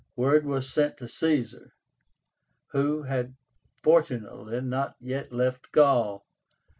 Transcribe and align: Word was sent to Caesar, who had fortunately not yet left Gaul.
Word 0.15 0.47
was 0.47 0.67
sent 0.67 0.97
to 0.97 1.07
Caesar, 1.07 1.75
who 2.71 3.03
had 3.03 3.35
fortunately 3.83 4.59
not 4.59 4.95
yet 4.99 5.31
left 5.31 5.71
Gaul. 5.71 6.25